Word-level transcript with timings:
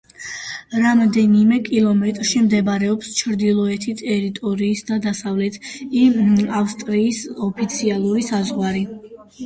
რამდენიმე 0.83 1.59
კილომეტრში 1.67 2.41
მდებარეობს 2.47 3.13
ჩრდილოეთი 3.19 3.95
ტერიტორიის 4.01 4.83
და 4.91 5.01
დასავლეთი 5.07 6.05
ავსტრალიის 6.65 7.25
ოფიციალური 7.51 8.31
საზღვარი. 8.35 8.89